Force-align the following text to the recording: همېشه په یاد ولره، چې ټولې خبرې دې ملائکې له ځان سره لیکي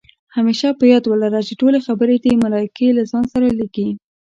همېشه 0.35 0.69
په 0.79 0.85
یاد 0.91 1.03
ولره، 1.07 1.39
چې 1.47 1.53
ټولې 1.61 1.79
خبرې 1.87 2.15
دې 2.23 2.33
ملائکې 2.43 2.87
له 2.97 3.03
ځان 3.11 3.25
سره 3.33 3.47
لیکي 3.59 3.87